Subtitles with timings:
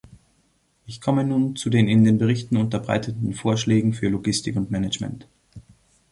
[0.87, 5.27] Ich komme nun zu den in den Berichten unterbreiteten Vorschlägen für Logistik und Management.